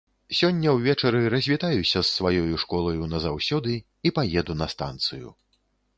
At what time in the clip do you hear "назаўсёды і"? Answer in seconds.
3.13-4.15